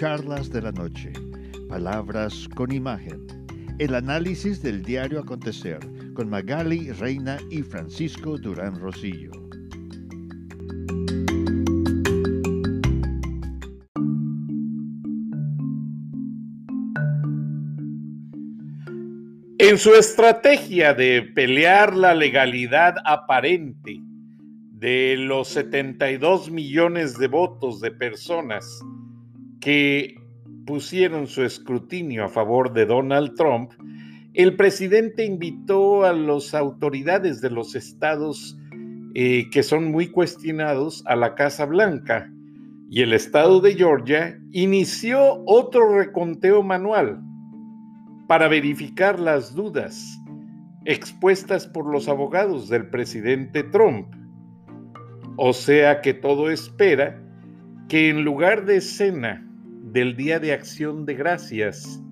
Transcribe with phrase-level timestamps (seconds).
[0.00, 1.12] Charlas de la Noche,
[1.68, 3.20] Palabras con Imagen,
[3.78, 5.78] el análisis del diario acontecer
[6.14, 9.30] con Magali Reina y Francisco Durán Rosillo.
[19.58, 24.00] En su estrategia de pelear la legalidad aparente
[24.72, 28.82] de los 72 millones de votos de personas
[29.60, 30.16] que
[30.66, 33.72] pusieron su escrutinio a favor de Donald Trump,
[34.34, 38.56] el presidente invitó a las autoridades de los estados
[39.14, 42.30] eh, que son muy cuestionados a la Casa Blanca
[42.88, 47.20] y el estado de Georgia inició otro reconteo manual
[48.28, 50.18] para verificar las dudas
[50.84, 54.14] expuestas por los abogados del presidente Trump.
[55.36, 57.20] O sea que todo espera
[57.88, 59.49] que en lugar de cena
[59.82, 62.02] del Día de Acción de Gracias,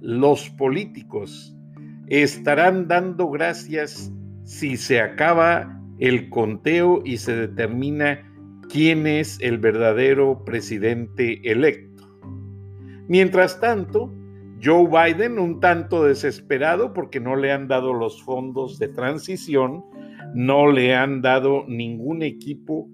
[0.00, 1.56] los políticos
[2.08, 4.12] estarán dando gracias
[4.44, 8.24] si se acaba el conteo y se determina
[8.68, 12.08] quién es el verdadero presidente electo.
[13.08, 14.12] Mientras tanto,
[14.62, 19.84] Joe Biden, un tanto desesperado porque no le han dado los fondos de transición,
[20.34, 22.88] no le han dado ningún equipo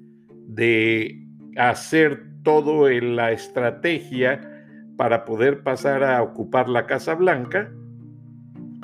[0.46, 4.40] de hacer todo en la estrategia
[4.96, 7.72] para poder pasar a ocupar la Casa Blanca,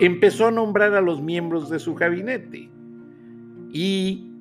[0.01, 2.69] empezó a nombrar a los miembros de su gabinete.
[3.73, 4.33] Y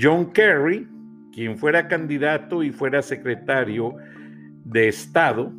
[0.00, 0.88] John Kerry,
[1.34, 3.96] quien fuera candidato y fuera secretario
[4.64, 5.52] de Estado,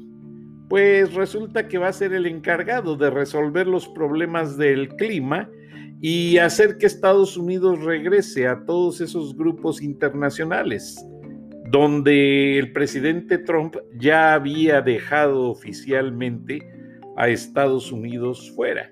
[0.69, 5.49] pues resulta que va a ser el encargado de resolver los problemas del clima
[5.99, 10.97] y hacer que Estados Unidos regrese a todos esos grupos internacionales
[11.71, 16.61] donde el presidente Trump ya había dejado oficialmente
[17.15, 18.91] a Estados Unidos fuera.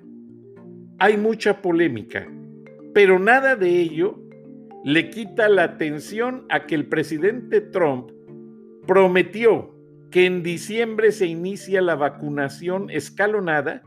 [0.98, 2.32] Hay mucha polémica,
[2.94, 4.18] pero nada de ello
[4.86, 8.12] le quita la atención a que el presidente Trump
[8.88, 9.76] prometió
[10.10, 13.84] que en diciembre se inicia la vacunación escalonada,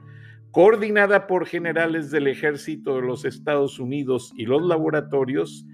[0.50, 5.66] coordinada por generales del ejército de los Estados Unidos y los laboratorios,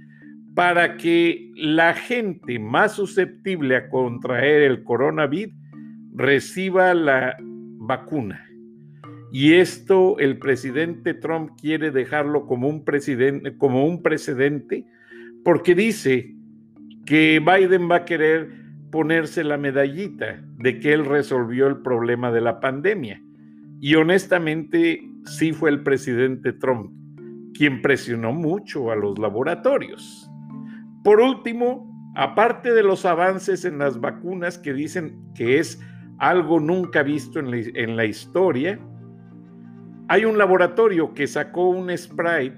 [0.59, 5.55] para que la gente más susceptible a contraer el coronavirus
[6.17, 8.45] reciba la vacuna.
[9.31, 12.83] Y esto el presidente Trump quiere dejarlo como un,
[13.61, 14.85] un precedente
[15.45, 16.35] porque dice
[17.07, 18.51] que Biden va a querer
[18.91, 23.23] ponerse la medallita de que él resolvió el problema de la pandemia.
[23.81, 26.91] Y honestamente sí fue el presidente Trump
[27.55, 30.28] quien presionó mucho a los laboratorios.
[31.05, 35.81] Por último, aparte de los avances en las vacunas que dicen que es
[36.19, 38.79] algo nunca visto en la, historia,
[40.09, 42.53] hay un laboratorio que sacó un spray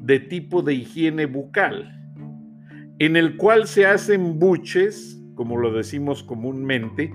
[0.00, 1.94] de tipo de higiene bucal,
[2.98, 7.12] en el cual se hacen buches, como lo decimos comúnmente,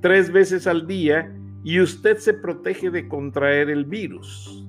[0.00, 1.30] tres veces al día
[1.64, 4.65] y usted se protege de contraer el virus.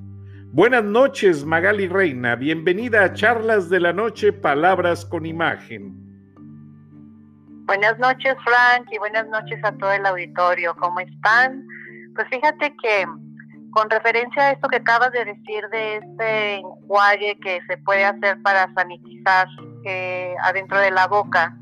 [0.53, 2.35] Buenas noches, Magali Reina.
[2.35, 5.93] Bienvenida a Charlas de la Noche, Palabras con Imagen.
[7.65, 10.73] Buenas noches, Frank, y buenas noches a todo el auditorio.
[10.77, 11.67] ¿Cómo están?
[12.15, 13.05] Pues fíjate que
[13.71, 18.41] con referencia a esto que acabas de decir de este enjuague que se puede hacer
[18.41, 19.47] para sanitizar
[19.83, 21.55] eh, adentro de la boca,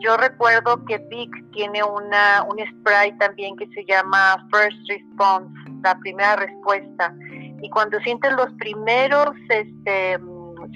[0.00, 5.50] yo recuerdo que Vic tiene una, un spray también que se llama First Response,
[5.82, 7.12] la primera respuesta
[7.60, 10.18] y cuando sientes los primeros este,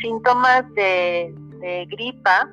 [0.01, 1.35] síntomas de,
[1.91, 2.51] gripa,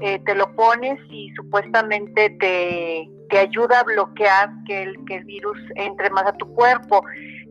[0.00, 5.24] eh, te lo pones y supuestamente te, te, ayuda a bloquear que el, que el
[5.24, 7.02] virus entre más a tu cuerpo.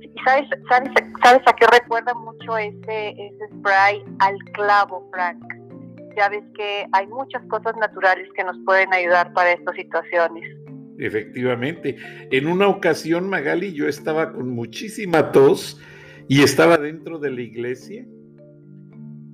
[0.02, 0.90] ¿Y sabes, sabes,
[1.24, 5.44] sabes a qué recuerda mucho ese, ese spray al clavo, Frank?
[6.16, 10.44] Ya ves que hay muchas cosas naturales que nos pueden ayudar para estas situaciones.
[10.98, 11.96] Efectivamente.
[12.32, 15.80] En una ocasión, Magali, yo estaba con muchísima tos
[16.30, 18.06] y estaba dentro de la iglesia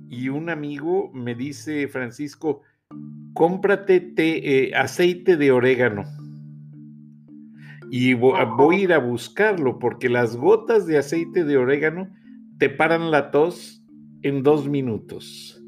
[0.08, 2.62] y un amigo me dice, Francisco,
[3.32, 6.04] cómprate eh, aceite de orégano.
[7.90, 12.10] Y voy a ir a buscarlo porque las gotas de aceite de orégano
[12.58, 13.84] te paran la tos
[14.22, 15.60] en dos minutos.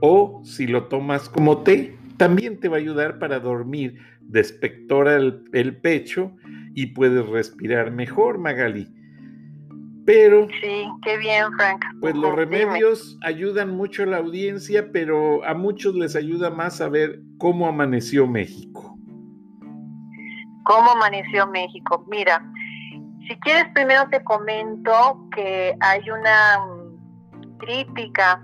[0.00, 5.76] O si lo tomas como té, también te va a ayudar para dormir, despectora el
[5.76, 6.34] pecho
[6.74, 8.93] y puedes respirar mejor, Magali.
[10.06, 10.46] Pero.
[10.60, 11.82] Sí, qué bien, Frank.
[12.00, 17.20] Pues los remedios ayudan mucho a la audiencia, pero a muchos les ayuda más saber
[17.38, 18.96] cómo amaneció México.
[20.64, 22.04] ¿Cómo amaneció México?
[22.08, 22.42] Mira,
[23.28, 26.66] si quieres primero te comento que hay una
[27.58, 28.42] crítica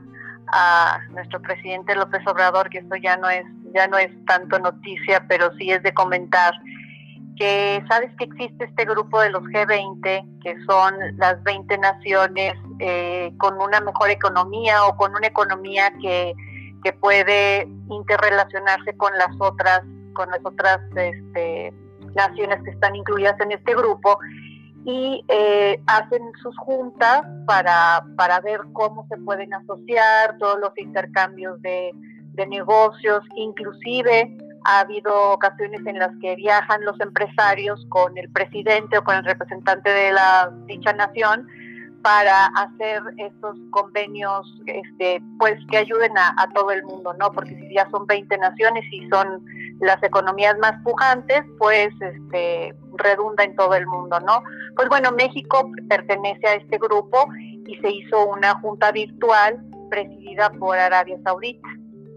[0.52, 5.24] a nuestro presidente López Obrador, que esto ya no es ya no es tanto noticia,
[5.28, 6.52] pero sí es de comentar
[7.40, 13.32] que sabes que existe este grupo de los G20, que son las 20 naciones eh,
[13.38, 16.34] con una mejor economía o con una economía que,
[16.84, 19.80] que puede interrelacionarse con las otras
[20.12, 21.72] con las otras este,
[22.14, 24.18] naciones que están incluidas en este grupo.
[24.84, 31.60] Y eh, hacen sus juntas para, para ver cómo se pueden asociar todos los intercambios
[31.62, 31.90] de,
[32.34, 38.98] de negocios, inclusive ha habido ocasiones en las que viajan los empresarios con el presidente
[38.98, 41.46] o con el representante de la dicha nación
[42.02, 47.30] para hacer estos convenios este, pues que ayuden a, todo el mundo, ¿no?
[47.32, 49.44] Porque si ya son 20 naciones y son
[49.80, 54.42] las economías más pujantes, pues este, redunda en todo el mundo, ¿no?
[54.76, 57.28] Pues bueno, México pertenece a este grupo
[57.66, 61.68] y se hizo una junta virtual presidida por Arabia Saudita.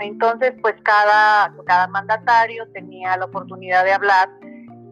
[0.04, 4.30] Entonces, pues cada, cada mandatario tenía la oportunidad de hablar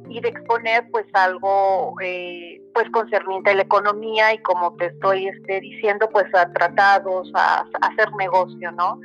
[0.09, 5.27] y de exponer pues algo eh, pues concerniente a la economía y como te estoy
[5.27, 8.99] este, diciendo pues a tratados, a, hacer negocio, ¿no?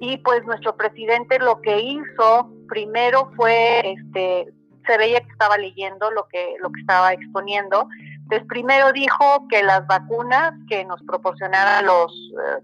[0.00, 4.52] Y pues nuestro presidente lo que hizo primero fue, este,
[4.86, 7.88] se veía que estaba leyendo lo que, lo que estaba exponiendo.
[8.24, 12.62] Entonces primero dijo que las vacunas que nos proporcionaran los, eh,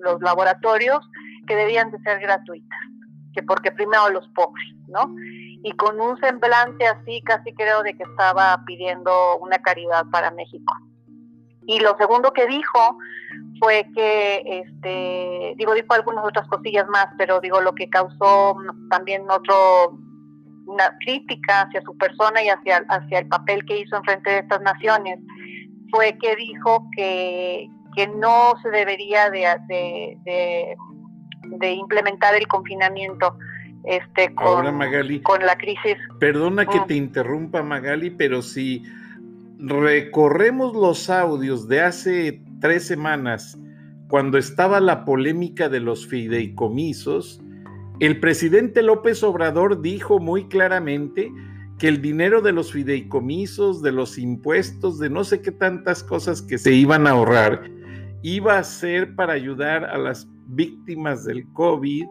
[0.00, 1.06] los laboratorios
[1.50, 2.78] que debían de ser gratuitas,
[3.34, 5.12] que porque primero los pobres, ¿no?
[5.64, 10.72] Y con un semblante así, casi creo de que estaba pidiendo una caridad para México.
[11.66, 12.98] Y lo segundo que dijo
[13.58, 18.56] fue que, este, digo, dijo algunas otras cosillas más, pero digo, lo que causó
[18.88, 19.98] también otro,
[20.66, 24.38] una crítica hacia su persona y hacia, hacia el papel que hizo en frente de
[24.38, 25.18] estas naciones,
[25.90, 30.76] fue que dijo que, que no se debería de,
[31.42, 33.36] implementar el confinamiento
[33.84, 34.64] este, con,
[35.22, 35.96] con la crisis.
[36.18, 36.86] Perdona que mm.
[36.86, 38.82] te interrumpa, Magali, pero si
[39.58, 43.58] recorremos los audios de hace tres semanas,
[44.08, 47.40] cuando estaba la polémica de los fideicomisos,
[48.00, 51.30] el presidente López Obrador dijo muy claramente
[51.78, 56.42] que el dinero de los fideicomisos, de los impuestos, de no sé qué tantas cosas
[56.42, 57.70] que se iban a ahorrar,
[58.22, 62.06] iba a ser para ayudar a las víctimas del COVID.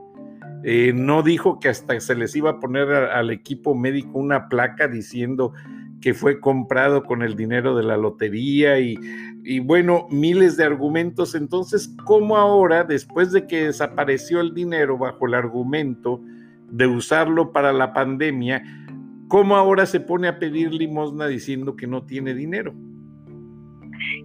[0.63, 4.87] Eh, no dijo que hasta se les iba a poner al equipo médico una placa
[4.87, 5.53] diciendo
[6.01, 8.97] que fue comprado con el dinero de la lotería y,
[9.43, 11.35] y, bueno, miles de argumentos.
[11.35, 16.21] Entonces, ¿cómo ahora, después de que desapareció el dinero bajo el argumento
[16.69, 18.63] de usarlo para la pandemia,
[19.27, 22.73] cómo ahora se pone a pedir limosna diciendo que no tiene dinero?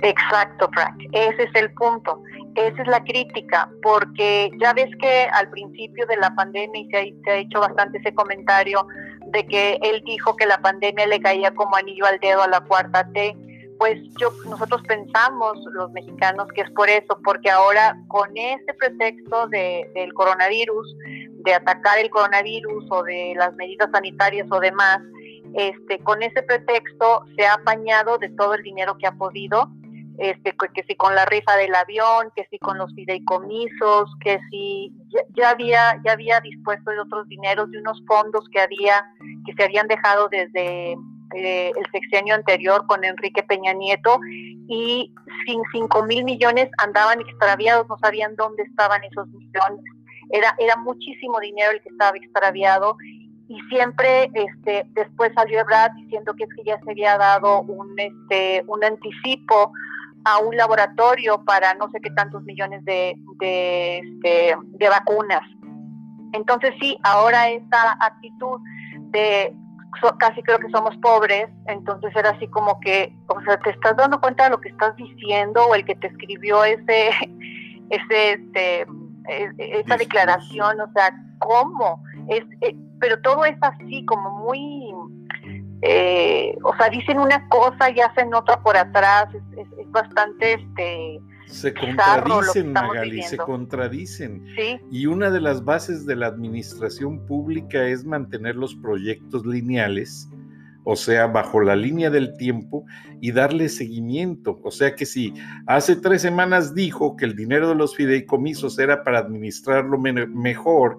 [0.02, 1.02] Exacto, Frank.
[1.12, 2.22] Ese es el punto.
[2.56, 6.89] Esa es la crítica, porque ya ves que al principio de la pandemia, y
[7.25, 8.87] se ha, hecho bastante ese comentario
[9.27, 12.61] de que él dijo que la pandemia le caía como anillo al dedo a la
[12.61, 13.37] cuarta T,
[13.79, 19.49] pues yo nosotros pensamos los mexicanos que es por eso, porque ahora con este pretexto
[19.49, 20.97] de, del coronavirus,
[21.45, 25.00] de atacar el coronavirus o de las medidas sanitarias o demás,
[25.55, 29.69] este, con ese pretexto se ha apañado de todo el dinero que ha podido
[30.18, 34.92] este, que si con la rifa del avión, que si con los fideicomisos, que si
[35.35, 39.04] ya, había ya había dispuesto de otros dineros, de unos fondos que había
[39.44, 40.97] que se habían dejado desde
[41.35, 44.21] eh, el sexenio anterior con Enrique Peña Nieto
[44.68, 45.12] y
[45.47, 49.85] sin cinco mil millones andaban extraviados, no sabían dónde estaban esos millones.
[50.30, 52.97] Era, era muchísimo dinero el que estaba extraviado
[53.49, 57.99] y siempre este después salió Ebrard diciendo que es que ya se había dado un
[57.99, 59.73] este un anticipo
[60.25, 65.43] a un laboratorio para no sé qué tantos millones de, de, este, vacunas.
[66.33, 68.61] Entonces sí, ahora esta actitud
[69.11, 69.54] de
[70.19, 74.21] casi creo que somos pobres, entonces era así como que, o sea, te estás dando
[74.21, 77.11] cuenta de lo que estás diciendo o el que te escribió ese,
[77.90, 78.83] ese, este,
[79.28, 82.02] e, e, esa declaración, o sea, ¿cómo?
[82.28, 84.94] Es, eh, pero todo es así como muy
[85.87, 91.75] eh, o sea, dicen una cosa y hacen otra por atrás, es, bastante este se
[91.75, 94.47] contradicen, Magali, se contradicen.
[94.91, 100.29] Y una de las bases de la administración pública es mantener los proyectos lineales,
[100.85, 102.87] o sea, bajo la línea del tiempo
[103.21, 104.59] y darle seguimiento.
[104.64, 105.35] O sea que si
[105.67, 110.99] hace tres semanas dijo que el dinero de los fideicomisos era para administrarlo mejor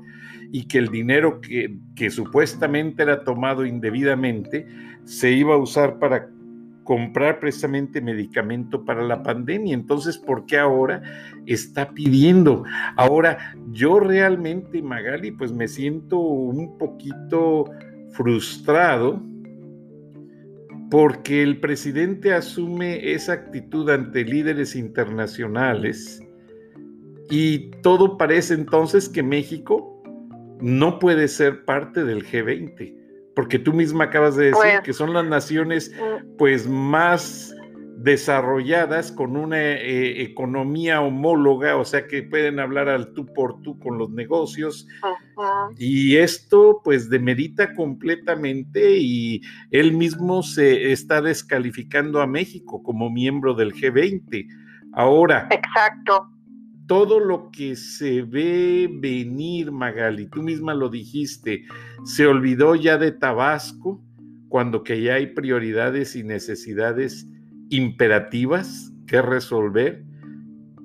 [0.52, 4.68] y que el dinero que, supuestamente era tomado indebidamente
[5.04, 6.30] se iba a usar para
[6.84, 9.74] comprar precisamente medicamento para la pandemia.
[9.74, 11.02] Entonces, ¿por qué ahora
[11.46, 12.64] está pidiendo?
[12.96, 17.66] Ahora, yo realmente, Magali, pues me siento un poquito
[18.12, 19.22] frustrado
[20.92, 26.24] porque el presidente asume esa actitud ante líderes internacionales
[27.30, 29.95] y todo parece entonces que México
[30.66, 33.06] no puede ser parte del G20
[33.36, 36.38] porque tú misma acabas de decir pues, que son las naciones mm.
[36.38, 37.54] pues más
[37.98, 43.80] desarrolladas con una eh, economía homóloga, o sea que pueden hablar al tú por tú
[43.80, 44.88] con los negocios.
[45.78, 53.54] Y esto pues demerita completamente y él mismo se está descalificando a México como miembro
[53.54, 54.48] del G20.
[54.94, 55.48] Ahora.
[55.52, 56.35] Exacto
[56.88, 61.64] todo lo que se ve venir, Magali, tú misma lo dijiste,
[62.04, 64.04] se olvidó ya de Tabasco,
[64.50, 67.28] cuando que ya hay prioridades y necesidades
[67.70, 70.06] imperativas que resolver,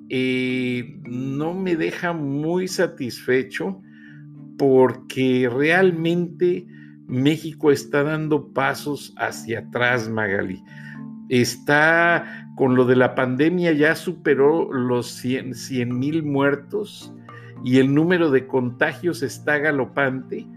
[0.09, 3.81] eh, no me deja muy satisfecho
[4.57, 6.67] porque realmente
[7.07, 10.61] México está dando pasos hacia atrás, Magali.
[11.29, 17.13] Está con lo de la pandemia, ya superó los 100 mil muertos
[17.63, 20.47] y el número de contagios está galopante.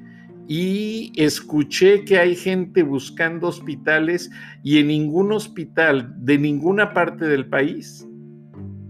[0.47, 4.31] Y escuché que hay gente buscando hospitales
[4.63, 8.07] y en ningún hospital de ninguna parte del país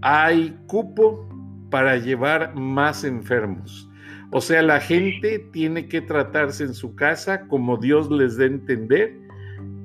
[0.01, 1.27] hay cupo
[1.71, 3.89] para llevar más enfermos.
[4.31, 9.17] O sea, la gente tiene que tratarse en su casa como Dios les dé entender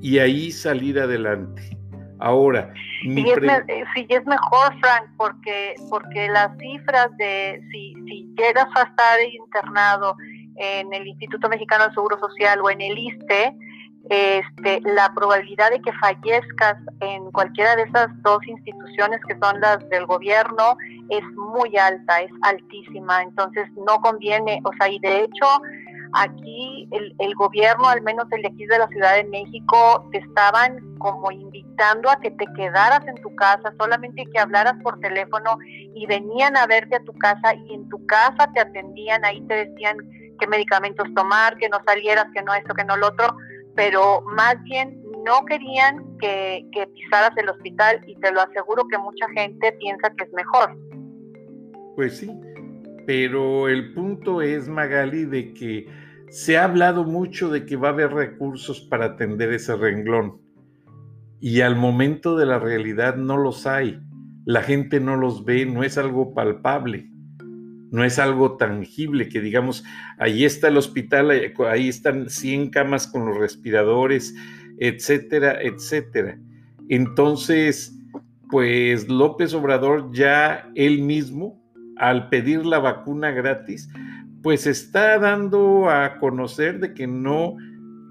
[0.01, 1.79] y ahí salir adelante.
[2.19, 8.35] Ahora, mi sí, es, sí, es mejor, Frank, porque, porque las cifras de si, si
[8.37, 10.17] llegas a estar internado
[10.57, 13.57] en el Instituto Mexicano del Seguro Social o en el ISTE,
[14.09, 19.87] este, la probabilidad de que fallezcas en cualquiera de esas dos instituciones que son las
[19.91, 20.77] del gobierno
[21.11, 25.47] es muy alta, es altísima, entonces no conviene, o sea, y de hecho
[26.15, 30.79] aquí el, el, gobierno, al menos el de de la Ciudad de México, te estaban
[30.99, 35.59] como invitando a que te quedaras en tu casa, solamente que hablaras por teléfono
[35.95, 39.67] y venían a verte a tu casa y en tu casa te atendían, ahí te
[39.67, 39.97] decían
[40.39, 43.37] qué medicamentos tomar, que no salieras, que no esto, que no lo otro,
[43.75, 48.99] pero más bien no querían que, que pisaras el hospital y te lo aseguro que
[48.99, 50.77] mucha gente piensa que es mejor.
[51.97, 52.31] Pues sí,
[53.11, 55.89] pero el punto es, Magali, de que
[56.29, 60.41] se ha hablado mucho de que va a haber recursos para atender ese renglón
[61.41, 63.99] y al momento de la realidad no los hay.
[64.45, 67.11] La gente no los ve, no es algo palpable,
[67.91, 69.83] no es algo tangible que digamos,
[70.17, 71.33] ahí está el hospital,
[71.69, 74.37] ahí están 100 camas con los respiradores,
[74.79, 76.39] etcétera, etcétera.
[76.89, 77.93] Entonces,
[78.49, 81.60] pues López Obrador ya él mismo
[82.01, 83.91] al pedir la vacuna gratis,
[84.43, 87.57] pues está dando a conocer de que no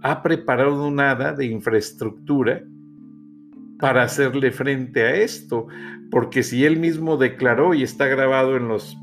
[0.04, 2.62] ha preparado nada de infraestructura
[3.80, 5.68] para hacerle frente a esto,
[6.12, 8.96] porque si él mismo declaró y está grabado en los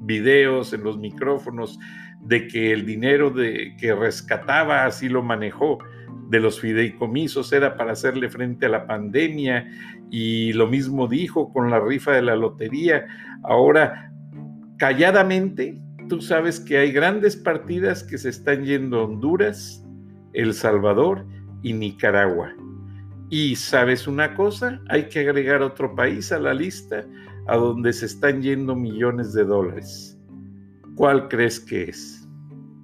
[0.00, 1.78] videos, en los micrófonos,
[2.22, 5.78] de que el dinero de, que rescataba, así lo manejó,
[6.30, 9.68] de los fideicomisos era para hacerle frente a la pandemia
[10.10, 13.06] y lo mismo dijo con la rifa de la lotería.
[13.42, 14.11] Ahora
[14.82, 19.80] calladamente, tú sabes que hay grandes partidas que se están yendo a Honduras,
[20.32, 21.24] El Salvador
[21.62, 22.52] y Nicaragua.
[23.30, 27.06] Y sabes una cosa, hay que agregar otro país a la lista
[27.46, 30.18] a donde se están yendo millones de dólares.
[30.96, 32.28] ¿Cuál crees que es?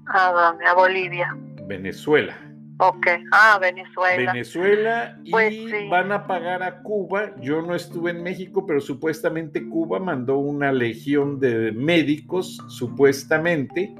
[0.07, 0.50] ¿A?
[0.50, 1.37] A Bolivia.
[1.67, 2.37] Venezuela.
[2.81, 4.33] Ok, ah, Venezuela.
[4.33, 5.55] Venezuela y pues
[5.91, 7.35] van a pagar a Cuba.
[7.41, 13.97] Yo no estuve en México, pero supuestamente Cuba mandó una legión de médicos, supuestamente,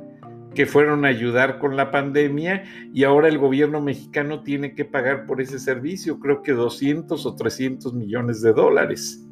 [0.55, 5.27] que fueron a ayudar con la pandemia y ahora el gobierno mexicano tiene que pagar
[5.27, 9.28] por ese servicio, creo que 200 o 300 millones de dólares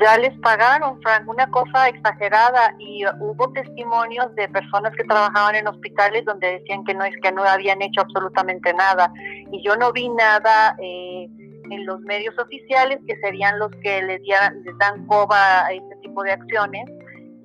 [0.00, 2.74] ya les pagaron, Frank, una cosa exagerada.
[2.78, 7.32] Y hubo testimonios de personas que trabajaban en hospitales donde decían que no es que
[7.32, 9.12] no habían hecho absolutamente nada.
[9.52, 11.28] Y yo no vi nada eh,
[11.70, 15.96] en los medios oficiales que serían los que les, dieran, les dan coba a este
[15.96, 16.90] tipo de acciones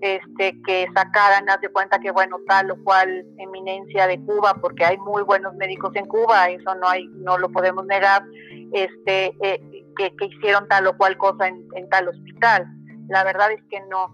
[0.01, 4.85] este, que sacaran, haz de cuenta que bueno, tal o cual eminencia de Cuba, porque
[4.85, 8.23] hay muy buenos médicos en Cuba, eso no hay, no lo podemos negar,
[8.71, 12.67] este, eh, que, hicieron tal o cual cosa en, tal hospital.
[13.07, 14.13] La verdad es que no.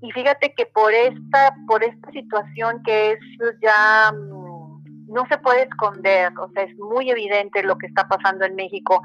[0.00, 3.18] Y fíjate que por esta, por esta situación que es
[3.60, 8.44] ya mm, no se puede esconder, o sea, es muy evidente lo que está pasando
[8.44, 9.00] en México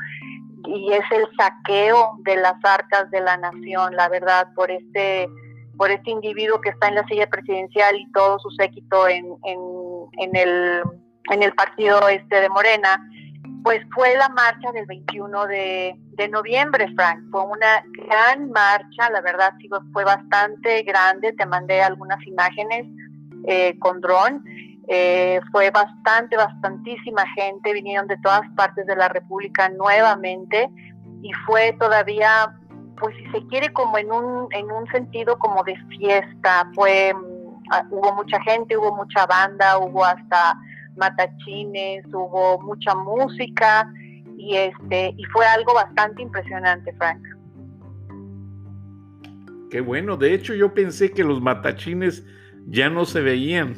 [0.65, 5.27] y es el saqueo de las arcas de la nación, la verdad, por este
[5.79, 10.35] por este individuo que está en la silla presidencial y todo su séquito en, en,
[10.35, 10.81] el,
[11.31, 13.01] en el partido este de Morena,
[13.63, 15.95] pues fue la marcha del 21 de,
[16.29, 17.21] noviembre, Frank.
[17.31, 22.85] Fue una gran marcha, la verdad sí fue bastante grande, te mandé algunas imágenes
[23.47, 24.43] eh, con dron.
[24.89, 30.69] Eh, fue bastante, bastantísima gente, vinieron de todas partes de la República nuevamente
[31.21, 32.58] y fue todavía
[32.99, 37.63] pues si se quiere como en un, en un sentido como de fiesta, fue, mm,
[37.71, 40.55] ah, hubo mucha gente, hubo mucha banda, hubo hasta
[40.95, 43.91] matachines, hubo mucha música
[44.37, 47.21] y este, y fue algo bastante impresionante, Frank.
[49.69, 52.25] Qué bueno, de hecho yo pensé que los matachines
[52.67, 53.75] ya no se veían.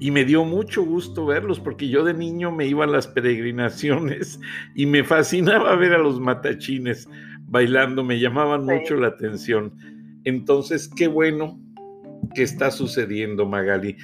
[0.00, 4.40] Y me dio mucho gusto verlos porque yo de niño me iba a las peregrinaciones
[4.74, 7.08] y me fascinaba ver a los matachines
[7.46, 9.74] bailando, me llamaban mucho la atención.
[10.24, 11.60] Entonces, qué bueno
[12.34, 13.96] que está sucediendo, Magali.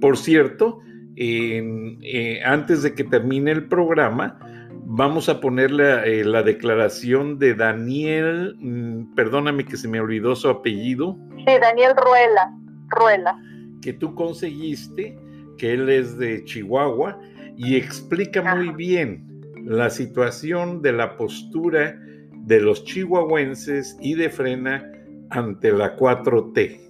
[0.00, 0.80] Por cierto,
[1.16, 4.38] eh, antes de que termine el programa,
[4.84, 10.48] vamos a poner la, eh, declaración de Daniel, mm, perdóname que se me olvidó su
[10.48, 11.18] apellido.
[11.38, 12.52] Sí, Daniel Ruela,
[12.88, 13.36] Ruela.
[13.82, 15.18] Que tú conseguiste,
[15.58, 17.18] que él es de Chihuahua
[17.56, 19.24] y explica muy bien
[19.64, 22.00] la situación de la postura
[22.46, 24.90] de los chihuahuenses y de Frena
[25.30, 26.80] ante la 4T.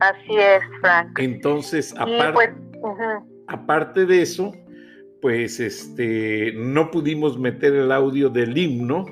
[0.00, 1.18] Así es, Frank.
[1.18, 1.94] Entonces,
[2.34, 2.50] pues,
[3.48, 4.52] aparte de eso,
[5.22, 9.06] pues este, no pudimos meter el audio del himno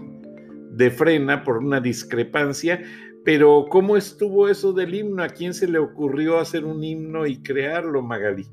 [0.71, 2.83] de Frena por una discrepancia,
[3.25, 5.23] pero ¿cómo estuvo eso del himno?
[5.23, 8.47] ¿A quién se le ocurrió hacer un himno y crearlo, Magali?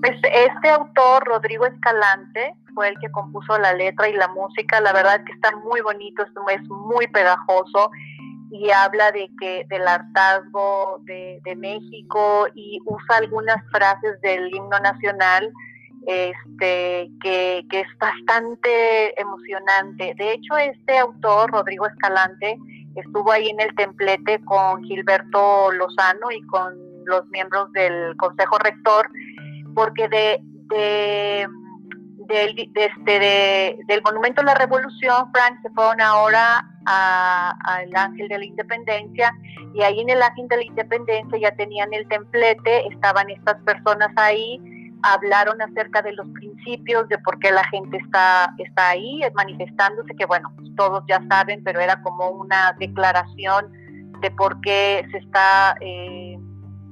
[0.00, 4.80] Pues este autor, Rodrigo Escalante, fue el que compuso la letra y la música.
[4.80, 7.90] La verdad que está muy bonito, es muy pegajoso
[8.50, 15.50] y habla de que del hartazgo de, México y usa algunas frases del himno nacional
[16.06, 20.14] este que, que, es bastante emocionante.
[20.16, 22.58] De hecho, este autor, Rodrigo Escalante,
[22.94, 26.74] estuvo ahí en el templete con Gilberto Lozano y con
[27.06, 29.08] los miembros del Consejo Rector
[29.76, 31.46] porque de, de,
[32.74, 39.32] este, del Monumento a la Revolución, Frank, se fueron ahora al Ángel de la Independencia
[39.74, 44.08] y ahí en el Ángel de la Independencia ya tenían el templete, estaban estas personas
[44.16, 44.58] ahí,
[45.02, 50.24] hablaron acerca de los principios, de por qué la gente está, está ahí manifestándose, que
[50.24, 53.70] bueno, pues todos ya saben, pero era como una declaración
[54.22, 56.38] de por qué se está eh,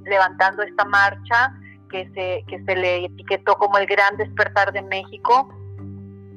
[0.04, 1.54] levantando esta marcha
[1.94, 5.48] que se, que se le etiquetó como el gran despertar de México.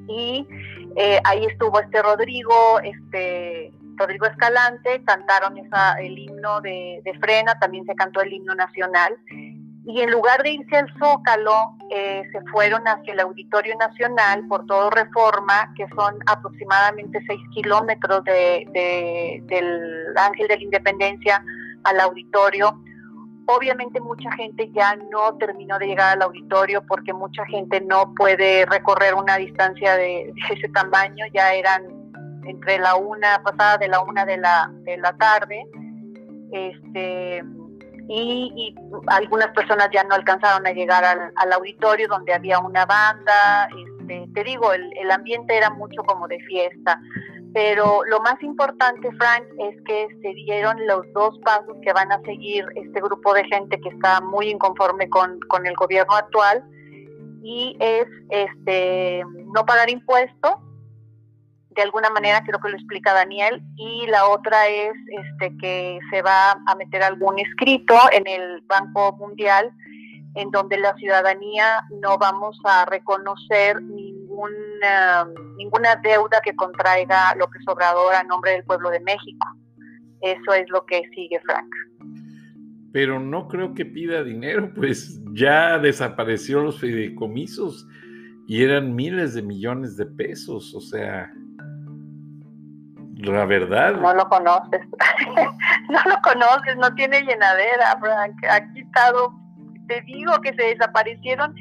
[0.08, 0.48] Y
[0.96, 7.86] eh, ahí estuvo este Rodrigo, este Rodrigo Escalante, cantaron esa, el himno de, Frena, también
[7.88, 9.18] se cantó el himno nacional.
[9.32, 14.64] Y en lugar de irse al Zócalo, eh, se fueron hacia el Auditorio Nacional por
[14.68, 21.44] todo Reforma, que son aproximadamente seis kilómetros de, del Ángel de la Independencia
[21.84, 22.80] al auditorio
[23.50, 28.66] Obviamente mucha gente ya no terminó de llegar al auditorio porque mucha gente no puede
[28.66, 31.84] recorrer una distancia de, ese tamaño, ya eran
[32.46, 35.66] entre la una, pasada de la una de la, de la tarde,
[36.52, 37.42] este,
[38.10, 38.76] y,
[39.08, 44.44] algunas personas ya no alcanzaron a llegar al, auditorio donde había una banda, este, te
[44.44, 47.00] digo, el, el ambiente era mucho como de fiesta.
[47.58, 52.22] Pero lo más importante, Frank, es que se dieron los dos pasos que van a
[52.22, 56.64] seguir este grupo de gente que está muy inconforme con, el gobierno actual
[57.42, 59.24] y es este
[59.56, 60.52] no pagar impuestos
[61.72, 66.22] de alguna manera creo que lo explica Daniel y la otra es este que se
[66.22, 69.72] va a meter algún escrito en el Banco Mundial
[70.36, 73.78] en donde la ciudadanía no vamos a reconocer
[74.38, 79.48] ninguna, ninguna deuda que contraiga López Obrador a nombre del pueblo de México.
[80.22, 81.70] Eso es lo que sigue, Frank.
[82.92, 87.88] Pero no creo que pida dinero, pues ya desapareció los fideicomisos
[88.48, 91.32] y eran miles de millones de pesos, o sea,
[93.18, 93.94] La verdad.
[93.94, 94.82] No lo conoces.
[95.90, 98.36] no lo conoces, no tiene llenadera, Frank.
[98.50, 99.34] Ha quitado,
[99.88, 101.56] te digo que se desaparecieron,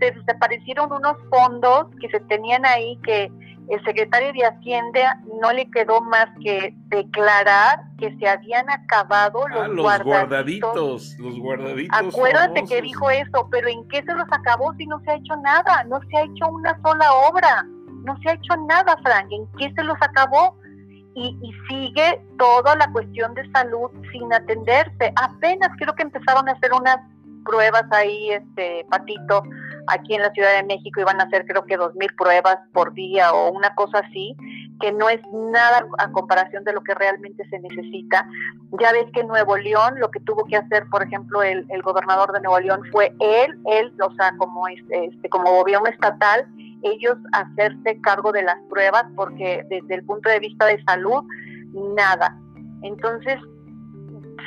[0.00, 3.30] se desaparecieron unos fondos que se tenían ahí que
[3.70, 9.68] el secretario de Hacienda no le quedó más que declarar que se habían acabado ah,
[9.68, 11.16] los, guardaditos.
[11.18, 11.96] Los guardaditos.
[11.96, 15.36] Acuérdate que dijo eso, pero ¿en qué se los acabó si no se ha hecho
[15.36, 15.84] nada?
[15.84, 17.64] No se ha hecho una sola obra.
[18.04, 19.30] No se ha hecho nada, Frank.
[19.30, 20.56] ¿En qué se los acabó?
[21.14, 25.12] Y, y, sigue toda la cuestión de salud sin atenderse.
[25.16, 26.98] Apenas creo que empezaron a hacer unas
[27.44, 29.42] pruebas ahí, este patito,
[29.88, 32.92] aquí en la Ciudad de México iban a hacer creo que dos mil pruebas por
[32.94, 34.36] día o una cosa así,
[34.80, 38.26] que no es nada a comparación de lo que realmente se necesita.
[38.80, 42.32] Ya ves que Nuevo León, lo que tuvo que hacer, por ejemplo, el, el gobernador
[42.32, 46.46] de Nuevo León fue él, él, o sea, como este, como gobierno estatal,
[46.82, 51.24] ellos hacerse cargo de las pruebas porque desde el punto de vista de salud,
[51.94, 52.36] nada.
[52.82, 53.38] Entonces,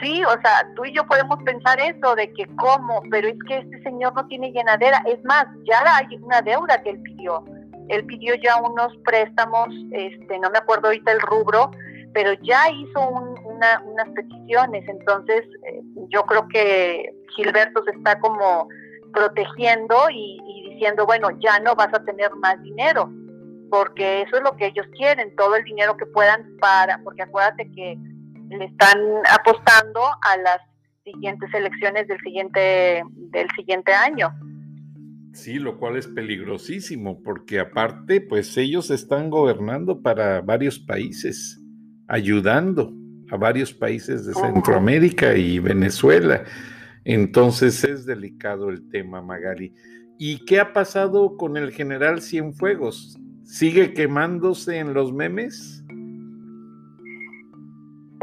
[0.02, 3.60] sí, o sea, tú y yo podemos pensar eso, de que cómo, pero es que
[3.60, 5.04] este señor no tiene llenadera.
[5.08, 7.44] Es más, ya hay una deuda que él pidió.
[7.90, 11.72] Él pidió ya unos préstamos, este, no me acuerdo ahorita el rubro,
[12.14, 14.88] pero ya hizo unas peticiones.
[14.88, 18.70] Entonces, eh, yo creo que Gilberto se está como
[19.14, 23.12] protegiendo y, y diciendo, bueno, ya no vas a tener más dinero,
[23.70, 27.70] porque eso es lo que ellos quieren, todo el dinero que puedan para, porque acuérdate
[27.72, 27.98] que
[28.58, 28.98] le están
[29.32, 30.62] apostando a las
[31.04, 34.34] siguientes elecciones del siguiente del siguiente año.
[35.34, 41.60] Sí, lo cual es peligrosísimo porque aparte, pues ellos están gobernando para varios países,
[42.08, 42.94] ayudando
[43.32, 46.44] a varios países de Centroamérica y Venezuela.
[47.04, 49.74] Entonces es delicado el tema, Magali.
[50.20, 53.18] ¿Y qué ha pasado con el general Cienfuegos?
[53.44, 55.73] ¿Sigue quemándose en los memes?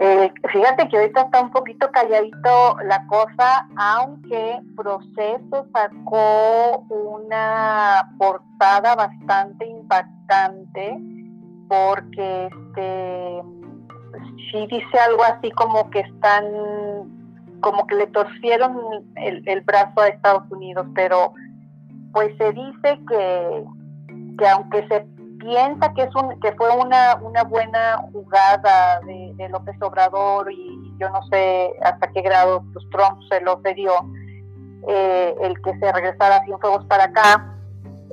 [0.03, 8.95] Eh, fíjate que ahorita está un poquito calladito la cosa, aunque Proceso sacó una portada
[8.95, 10.99] bastante impactante
[11.69, 13.43] porque este
[14.51, 16.47] sí dice algo así como que están
[17.61, 18.81] como que le torcieron
[19.17, 21.35] el, el brazo a Estados Unidos, pero
[22.13, 23.65] pues se dice que,
[24.39, 25.07] que aunque se
[25.41, 31.09] piensa que es un que fue una, una buena jugada de, López Obrador y yo
[31.11, 33.93] no sé hasta qué grado pues, Trump se lo cedió
[34.87, 37.57] eh, el que se regresara sin fuegos para acá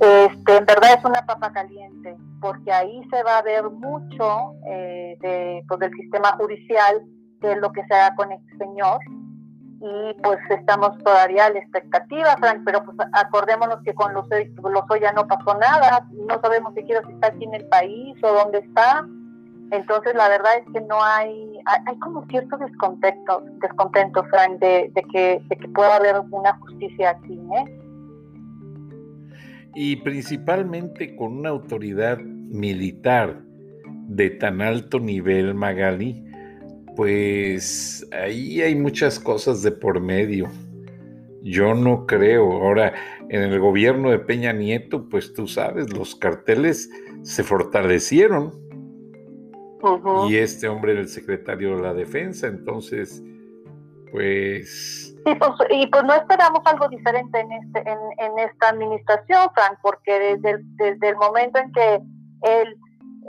[0.02, 5.18] este en verdad es una papa caliente porque ahí se va a ver mucho eh,
[5.22, 7.04] de, pues, del sistema judicial
[7.42, 9.00] qué es lo que se haga con este señor
[9.80, 15.12] y pues estamos todavía a la expectativa, Frank, pero pues acordémonos que con los ya
[15.14, 19.06] no pasó nada, no sabemos siquiera si está aquí en el país o dónde está,
[19.72, 25.42] entonces la verdad es que no hay, hay, como cierto descontento, descontento Frank, de, que,
[25.48, 27.82] de que pueda haber una justicia aquí, ¿eh?
[29.76, 33.42] Y principalmente con una autoridad militar
[34.08, 36.27] de tan alto nivel, Magali,
[36.98, 40.48] pues ahí hay muchas cosas de por medio.
[41.44, 42.52] Yo no creo.
[42.52, 42.92] Ahora,
[43.30, 46.90] en el gobierno de Peña Nieto, pues tú sabes, los carteles
[47.22, 48.52] se fortalecieron.
[50.28, 53.24] Y este hombre era el secretario de la defensa, entonces,
[54.12, 55.16] pues...
[55.24, 55.40] pues...
[55.70, 61.10] y pues no esperamos algo diferente en, este, en, esta administración, Frank, porque desde desde
[61.10, 62.00] el momento en que
[62.42, 62.76] él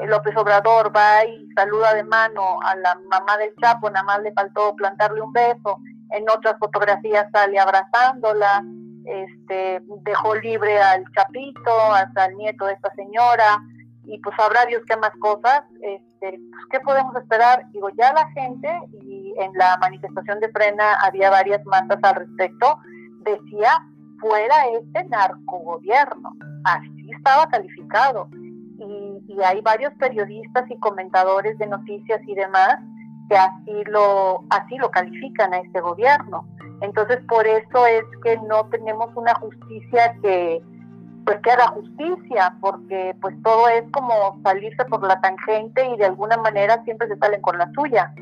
[0.06, 4.32] López Obrador va y saluda de mano a la mamá del Chapo, nada más le
[4.32, 5.78] faltó plantarle un beso,
[6.10, 8.62] en otras fotografías sale abrazándola,
[9.04, 13.60] este, dejó libre al Chapito, hasta el nieto de esta señora,
[14.04, 17.64] y pues habrá Dios qué más cosas, este, pues, ¿qué podemos esperar?
[17.72, 18.70] Digo, ya la gente,
[19.02, 22.78] y en la manifestación de frena había varias mantas al respecto,
[23.20, 23.72] decía,
[24.20, 26.32] fuera este narcogobierno,
[26.64, 28.28] así estaba calificado
[29.26, 32.78] y, hay varios periodistas y comentadores de noticias y demás
[33.28, 36.46] que así lo, así lo califican a este gobierno.
[36.80, 40.62] Entonces, por eso es que no tenemos una justicia que,
[41.24, 46.06] pues, que haga justicia, porque pues todo es como salirse por la tangente y de
[46.06, 48.14] alguna manera siempre se salen con la suya.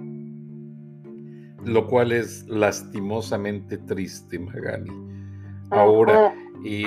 [1.65, 4.91] Lo cual es lastimosamente triste, Magali.
[5.71, 6.33] Ahora,
[6.63, 6.85] y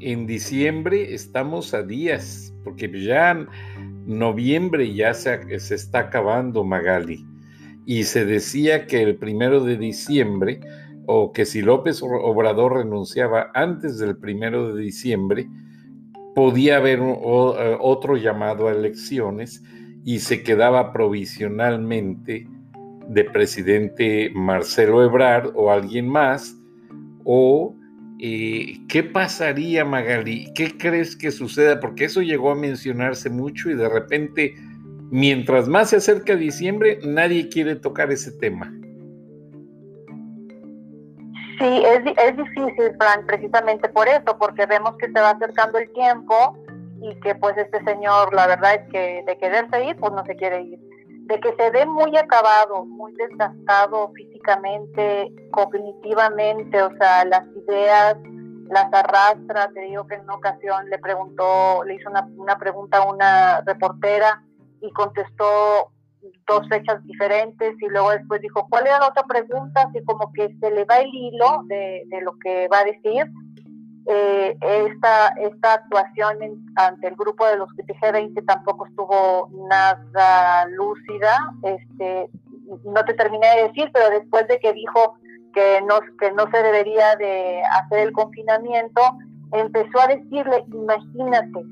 [0.00, 3.46] en diciembre estamos a días, porque ya
[4.06, 7.26] noviembre ya se, se está acabando Magali.
[7.86, 10.60] Y se decía que el primero de diciembre,
[11.06, 15.48] o que si López Obrador renunciaba antes del primero de diciembre,
[16.34, 19.62] podía haber eh, otro llamado a elecciones
[20.04, 22.46] y se quedaba provisionalmente
[23.08, 26.56] de presidente Marcelo Ebrard o alguien más,
[27.24, 27.74] o
[28.22, 30.52] eh, ¿qué pasaría, Magali?
[30.54, 31.80] ¿Qué crees que suceda?
[31.80, 34.54] Porque eso llegó a mencionarse mucho y de repente,
[35.10, 38.70] mientras más se acerca diciembre, nadie quiere tocar ese tema.
[41.58, 46.58] Sí, es, difícil, Frank, precisamente por eso, porque vemos que se va acercando el tiempo
[47.02, 50.36] y que pues este señor, la verdad es que de quererse ir, pues no se
[50.36, 50.78] quiere ir
[51.30, 58.16] de que se ve muy acabado, muy desgastado físicamente, cognitivamente, o sea, las ideas
[58.68, 59.70] las arrastra.
[59.72, 63.60] Te digo que en una ocasión le preguntó, le hizo una, una pregunta a una
[63.60, 64.42] reportera
[64.80, 65.92] y contestó
[66.48, 69.82] dos fechas diferentes y luego después dijo, ¿cuál era la otra pregunta?
[69.82, 73.24] Así como que se le va el hilo de, de lo que va a decir
[74.06, 76.38] eh, esta, esta actuación
[76.76, 81.52] ante el grupo de los G20 tampoco estuvo nada lúcida.
[81.62, 82.30] Este,
[82.84, 85.16] no te terminé de decir, pero después de que dijo
[85.52, 89.00] que no, que no se debería de hacer el confinamiento,
[89.52, 91.64] empezó a decirle, imagínate,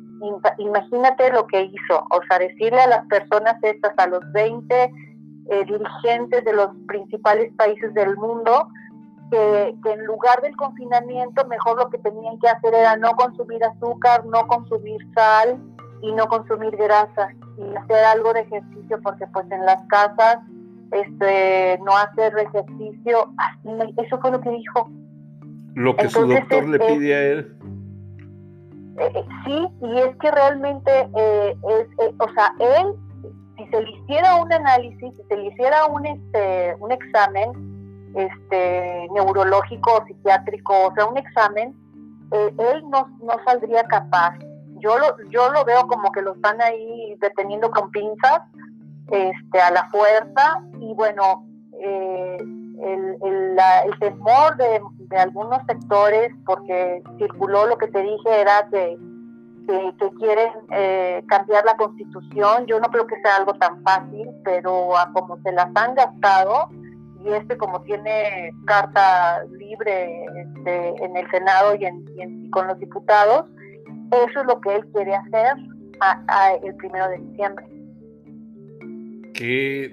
[0.58, 4.74] imagínate lo que hizo, o sea, decirle a las personas estas, a los 20
[5.50, 8.68] eh, dirigentes de los principales países del mundo,
[9.30, 14.24] que, en lugar del confinamiento mejor lo que tenían que hacer era no consumir azúcar,
[14.26, 15.58] no consumir sal
[16.02, 20.38] y no consumir grasa y hacer algo de ejercicio porque pues en las casas
[20.92, 23.32] este no hacer ejercicio,
[23.96, 24.90] eso fue lo que dijo.
[25.74, 27.56] Lo que su doctor le pide a él.
[28.98, 32.94] Eh, eh, sí, y es que realmente eh, es, o sea, él
[33.56, 37.77] si se le hiciera un análisis, si se le hiciera un este un examen,
[38.14, 41.74] este, neurológico psiquiátrico, o sea, un examen,
[42.32, 44.38] eh, él no, no saldría capaz.
[44.80, 48.42] Yo lo, yo lo veo como que lo están ahí deteniendo con pinzas
[49.10, 51.46] este, a la fuerza y bueno,
[51.80, 58.40] eh, el, el, el, temor de, de, algunos sectores, porque circuló lo que te dije,
[58.40, 58.96] era que,
[59.66, 62.66] que, quieren eh, cambiar la constitución.
[62.66, 66.68] Yo no creo que sea algo tan fácil, pero a como se las han gastado,
[67.24, 73.46] y este como tiene carta libre este, en el Senado y, en, con los diputados,
[74.12, 75.54] eso es lo que él quiere hacer
[76.62, 77.66] el primero de diciembre.
[79.34, 79.92] Qué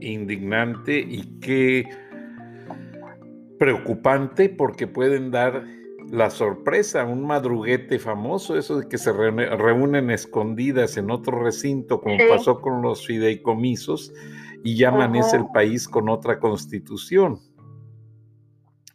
[0.00, 1.88] indignante y qué
[3.58, 5.64] preocupante porque pueden dar
[6.10, 12.16] la sorpresa, un madruguete famoso, eso de que se reúnen escondidas en otro recinto, como
[12.30, 14.14] pasó con los fideicomisos,
[14.64, 17.38] y ya amanece el país con otra constitución.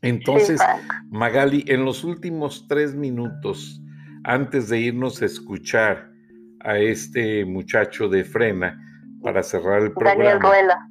[0.02, 0.62] Entonces,
[1.10, 3.82] Magali, en los últimos tres minutos,
[4.26, 6.12] antes de irnos a escuchar
[6.60, 8.80] a este muchacho de frena
[9.22, 10.24] para cerrar el programa.
[10.24, 10.90] Daniel Ruela.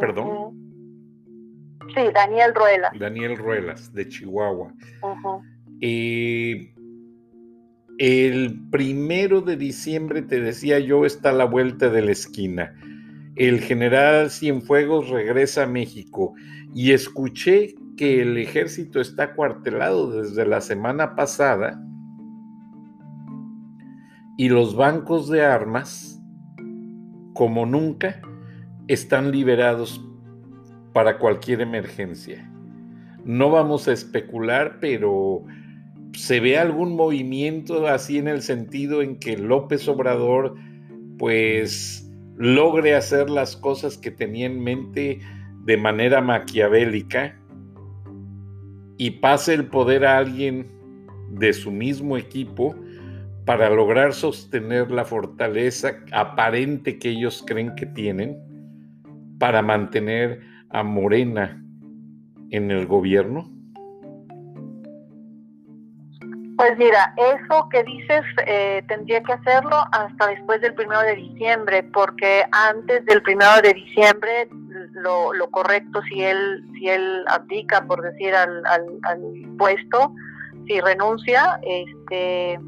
[0.00, 0.60] ¿Perdón?
[1.94, 2.92] Sí, Daniel Ruelas.
[2.98, 4.72] Daniel Ruelas, de Chihuahua.
[5.82, 6.74] Eh,
[7.98, 12.74] el primero de diciembre, te decía yo, está a la vuelta de la esquina
[13.40, 16.34] el general Cienfuegos regresa a México
[16.74, 21.82] y escuché que el ejército está cuartelado desde la semana pasada
[24.36, 26.22] y los bancos de armas,
[27.32, 28.20] como nunca,
[28.88, 30.06] están liberados
[30.92, 32.46] para cualquier emergencia.
[33.24, 35.46] No vamos a especular, pero
[36.12, 40.56] se ve algún movimiento así en el sentido en que López Obrador,
[41.16, 42.09] pues,
[42.40, 45.20] logre hacer las cosas que tenía en mente
[45.66, 47.38] de manera maquiavélica
[48.96, 50.66] y pase el poder a alguien
[51.32, 52.74] de su mismo equipo
[53.44, 58.38] para lograr sostener la fortaleza aparente que ellos creen que tienen
[59.38, 61.62] para mantener a Morena
[62.50, 63.52] en el gobierno?
[66.60, 71.82] Pues mira, eso que dices eh, tendría que hacerlo hasta después del primero de diciembre,
[71.84, 74.46] porque antes del primero de diciembre
[74.92, 79.20] lo, lo correcto si él si él abdica, por decir, al, al, al
[79.56, 80.12] puesto,
[80.66, 82.60] si renuncia, este,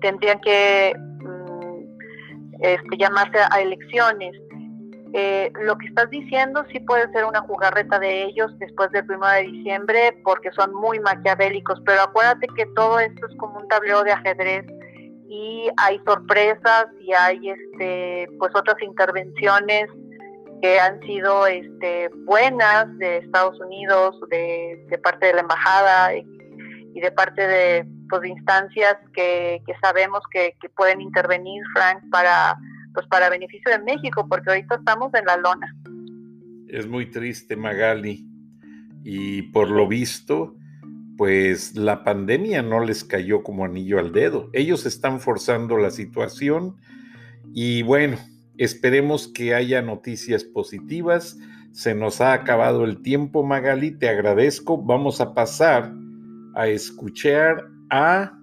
[0.00, 4.36] tendrían que mm, este, llamarse a elecciones.
[5.14, 9.26] Eh, lo que estás diciendo sí puede ser una jugarreta de ellos después del 1
[9.28, 14.04] de diciembre porque son muy maquiavélicos, pero acuérdate que todo esto es como un tablero
[14.04, 14.64] de ajedrez
[15.28, 19.90] y hay sorpresas y hay este pues otras intervenciones
[20.62, 26.24] que han sido este buenas de Estados Unidos, de, parte de la embajada y,
[27.00, 32.56] de parte de pues, instancias que, sabemos que, que pueden intervenir, Frank, para
[32.92, 35.76] pues para beneficio de México, porque ahorita estamos en la lona.
[36.68, 38.26] Es muy triste, Magali.
[39.04, 40.56] Y por lo visto,
[41.16, 44.48] pues la pandemia no les cayó como anillo al dedo.
[44.52, 46.76] Ellos están forzando la situación
[47.52, 48.16] y bueno,
[48.56, 51.38] esperemos que haya noticias positivas.
[51.72, 54.82] Se nos ha acabado el tiempo, Magali, te agradezco.
[54.82, 55.92] Vamos a pasar
[56.54, 58.38] a escuchar a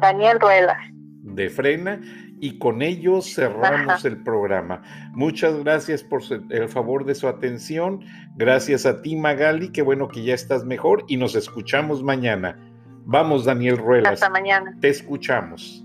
[0.00, 0.78] Daniel Ruelas.
[1.22, 2.00] De Frena
[2.40, 4.82] y con ello cerramos el programa.
[5.12, 8.00] Muchas gracias por el favor de su atención.
[8.36, 9.70] Gracias a ti, Magali.
[9.70, 12.58] Qué bueno que ya estás mejor y nos escuchamos mañana.
[13.04, 14.14] Vamos, Daniel Ruelas.
[14.14, 14.76] Hasta mañana.
[14.80, 15.82] Te escuchamos.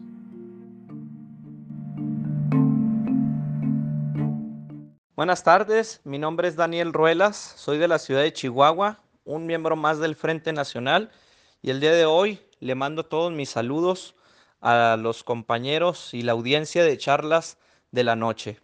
[5.16, 9.76] Buenas tardes, mi nombre es Daniel Ruelas, soy de la ciudad de Chihuahua, un miembro
[9.76, 11.12] más del Frente Nacional
[11.62, 14.16] y el día de hoy le mando todos mis saludos
[14.62, 17.58] a los compañeros y la audiencia de charlas
[17.92, 18.60] de la noche.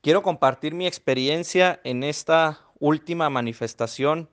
[0.00, 4.28] Quiero compartir mi experiencia en esta última manifestación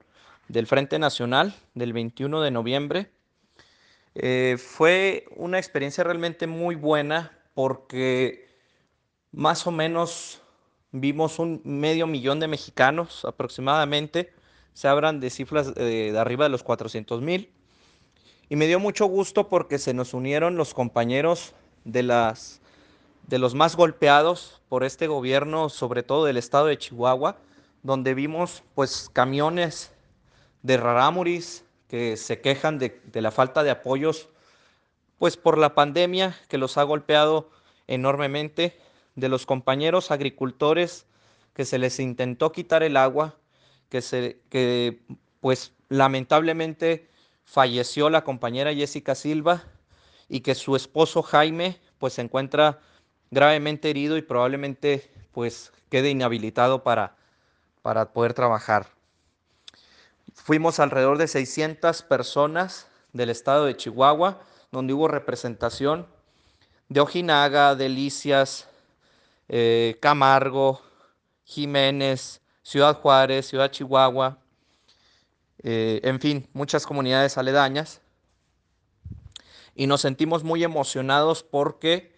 [0.48, 3.10] del Frente Nacional del 21 de noviembre.
[4.14, 8.48] Eh, fue una experiencia realmente muy buena porque
[9.32, 10.40] más o menos
[10.90, 14.32] vimos un medio millón de mexicanos aproximadamente,
[14.72, 17.52] se hablan de cifras eh, de arriba de los 400 mil.
[18.48, 22.60] Y me dio mucho gusto porque se nos unieron los compañeros de, las,
[23.26, 27.36] de los más golpeados por este gobierno, sobre todo del estado de Chihuahua,
[27.82, 29.92] donde vimos pues camiones
[30.62, 34.28] de rarámuris que se quejan de, de la falta de apoyos
[35.18, 37.50] pues por la pandemia que los ha golpeado
[37.86, 38.78] enormemente,
[39.16, 41.06] de los compañeros agricultores
[41.54, 43.36] que se les intentó quitar el agua,
[43.88, 45.00] que, se, que
[45.40, 47.07] pues lamentablemente
[47.48, 49.62] falleció la compañera Jessica Silva
[50.28, 52.78] y que su esposo Jaime pues se encuentra
[53.30, 57.16] gravemente herido y probablemente pues quede inhabilitado para,
[57.80, 58.88] para poder trabajar.
[60.34, 66.06] Fuimos alrededor de 600 personas del estado de Chihuahua, donde hubo representación
[66.90, 68.68] de Ojinaga, Delicias,
[69.48, 70.82] eh, Camargo,
[71.44, 74.36] Jiménez, Ciudad Juárez, Ciudad Chihuahua,
[75.62, 78.00] eh, en fin, muchas comunidades aledañas.
[79.74, 82.12] Y nos sentimos muy emocionados porque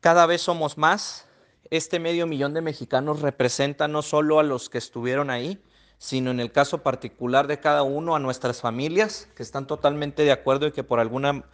[0.00, 1.26] cada vez somos más.
[1.70, 5.60] Este medio millón de mexicanos representa no solo a los que estuvieron ahí,
[5.98, 10.32] sino en el caso particular de cada uno, a nuestras familias, que están totalmente de
[10.32, 11.44] acuerdo y que por alguna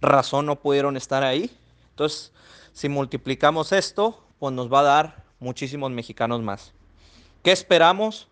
[0.00, 1.50] razón no pudieron estar ahí.
[1.90, 2.32] Entonces,
[2.72, 6.72] si multiplicamos esto, pues nos va a dar muchísimos mexicanos más.
[7.42, 8.28] ¿Qué esperamos?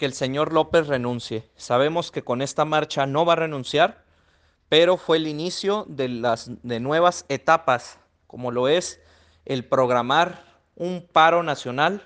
[0.00, 1.44] Que el señor López renuncie.
[1.56, 4.02] Sabemos que con esta marcha no va a renunciar,
[4.70, 8.98] pero fue el inicio de las de nuevas etapas, como lo es
[9.44, 10.42] el programar
[10.74, 12.02] un paro nacional,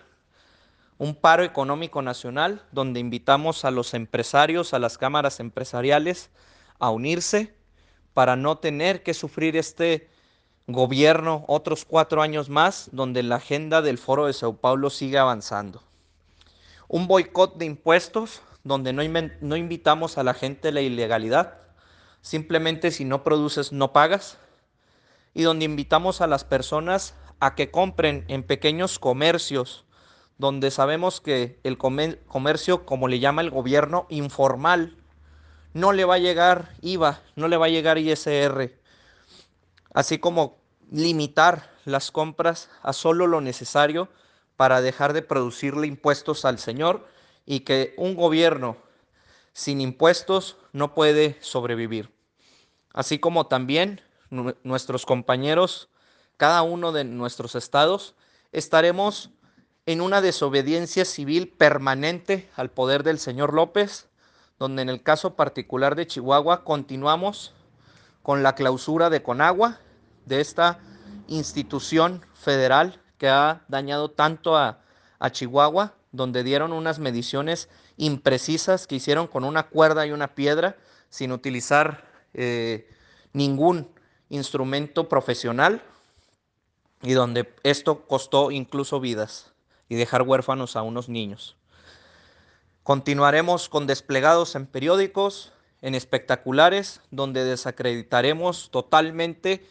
[0.99, 6.31] un paro económico nacional, donde invitamos a los empresarios, a las cámaras empresariales
[6.81, 7.55] a unirse
[8.13, 10.11] para no tener que sufrir este
[10.67, 15.81] gobierno otros cuatro años más, donde la agenda del Foro de Sao Paulo sigue avanzando
[16.89, 19.03] un boicot de impuestos donde no,
[19.41, 21.59] no invitamos a la gente a la ilegalidad,
[22.23, 24.39] simplemente si no produces no pagas,
[25.35, 29.85] y donde invitamos a las personas a que compren en pequeños comercios,
[30.39, 34.97] donde sabemos que el comercio, como le llama el gobierno, informal,
[35.75, 38.79] no le va a llegar IVA, no le va a llegar ISR,
[39.93, 40.59] así como
[40.91, 44.09] limitar las compras a solo lo necesario
[44.57, 47.07] para dejar de producirle impuestos al Señor
[47.47, 48.77] y que un gobierno
[49.53, 52.13] sin impuestos no puede sobrevivir.
[52.93, 54.01] Así como también
[54.63, 55.89] nuestros compañeros,
[56.37, 58.15] cada uno de nuestros estados,
[58.53, 59.31] estaremos
[59.87, 64.09] en una desobediencia civil permanente al poder del señor López,
[64.59, 67.53] donde en el caso particular de Chihuahua continuamos
[68.23, 69.81] con la clausura de Conagua,
[70.25, 70.81] de esta
[71.29, 74.81] institución federal que ha dañado tanto a,
[75.31, 80.77] Chihuahua, donde dieron unas mediciones imprecisas que hicieron con una cuerda y una piedra
[81.09, 82.91] sin utilizar eh,
[83.33, 83.89] ningún
[84.29, 85.83] instrumento profesional
[87.01, 89.55] y donde esto costó incluso vidas
[89.89, 91.57] y dejar huérfanos a unos niños.
[92.83, 99.67] Continuaremos con desplegados en periódicos, en espectaculares, donde desacreditaremos totalmente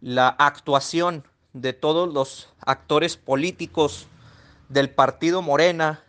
[0.00, 4.06] la actuación de todos los actores políticos
[4.68, 6.04] del partido Morena,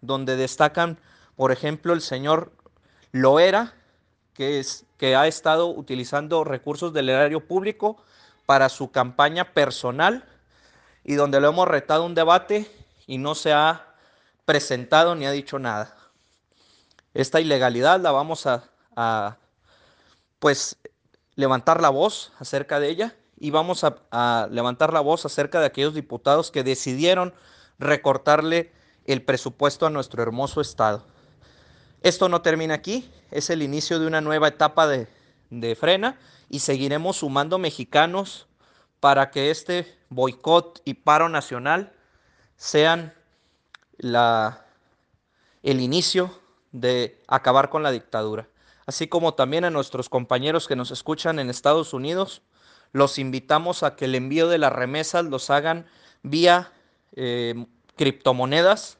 [0.00, 0.98] donde destacan,
[1.36, 2.52] por ejemplo, el señor
[3.12, 3.74] Loera,
[4.34, 8.02] que, es, que ha estado utilizando recursos del erario público
[8.46, 10.24] para su campaña personal
[11.04, 12.70] y donde lo hemos retado un debate
[13.06, 13.94] y no se ha
[14.44, 15.96] presentado ni ha dicho nada.
[17.14, 18.64] Esta ilegalidad la vamos a,
[18.96, 19.36] a
[20.38, 20.76] pues
[21.34, 25.94] levantar la voz acerca de ella y vamos a, levantar la voz acerca de aquellos
[25.94, 27.34] diputados que decidieron
[27.78, 28.72] recortarle
[29.04, 31.04] el presupuesto a nuestro hermoso Estado.
[32.02, 35.08] Esto no termina aquí, es el inicio de una nueva etapa de,
[35.50, 36.18] de frena
[36.48, 38.46] y seguiremos sumando mexicanos
[39.00, 41.92] para que este boicot y paro nacional
[42.56, 43.14] sean
[43.98, 44.66] la,
[45.62, 46.38] el inicio
[46.72, 48.48] de acabar con la dictadura.
[48.86, 52.42] Así como también a nuestros compañeros que nos escuchan en Estados Unidos,
[52.92, 55.86] los invitamos a que el envío de las remesas los hagan
[56.22, 56.72] vía
[57.16, 57.66] eh,
[57.96, 58.98] criptomonedas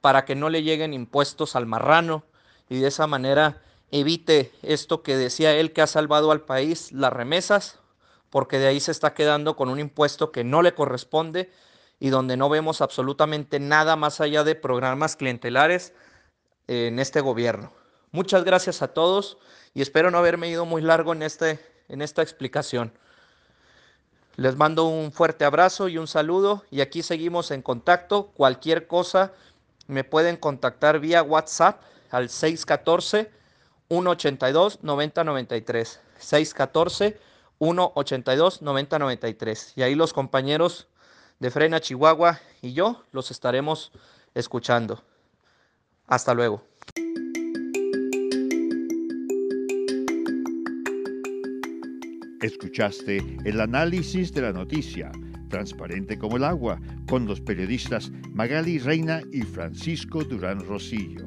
[0.00, 2.24] para que no le lleguen impuestos al marrano
[2.68, 7.12] y de esa manera evite esto que decía él que ha salvado al país, las
[7.12, 7.80] remesas,
[8.30, 11.50] porque de ahí se está quedando con un impuesto que no le corresponde
[11.98, 15.92] y donde no vemos absolutamente nada más allá de programas clientelares
[16.66, 17.72] en este gobierno.
[18.10, 19.38] Muchas gracias a todos
[19.74, 22.92] y espero no haberme ido muy largo en, este, en esta explicación.
[24.36, 28.32] Les mando un fuerte abrazo y un saludo y aquí seguimos en contacto.
[28.34, 29.32] Cualquier cosa
[29.86, 31.80] me pueden contactar vía WhatsApp
[32.10, 33.30] al 614
[33.88, 36.00] 182 9093.
[36.18, 37.18] 614
[37.58, 39.72] 182 9093.
[39.76, 40.86] Y ahí los compañeros
[41.38, 43.90] de Frena Chihuahua y yo los estaremos
[44.34, 45.02] escuchando.
[46.06, 46.62] Hasta luego.
[52.46, 55.10] Escuchaste el análisis de la noticia,
[55.48, 61.26] transparente como el agua, con los periodistas Magali Reina y Francisco Durán Rosillo.